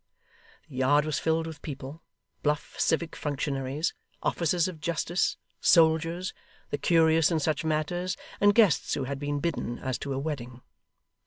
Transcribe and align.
The 0.67 0.77
yard 0.77 1.05
was 1.05 1.19
filled 1.19 1.45
with 1.45 1.61
people; 1.61 2.01
bluff 2.41 2.73
civic 2.79 3.15
functionaries, 3.15 3.93
officers 4.23 4.67
of 4.67 4.81
justice, 4.81 5.37
soldiers, 5.59 6.33
the 6.71 6.79
curious 6.79 7.29
in 7.29 7.39
such 7.39 7.63
matters, 7.63 8.17
and 8.39 8.55
guests 8.55 8.95
who 8.95 9.03
had 9.03 9.19
been 9.19 9.39
bidden 9.39 9.77
as 9.77 9.99
to 9.99 10.13
a 10.13 10.17
wedding. 10.17 10.61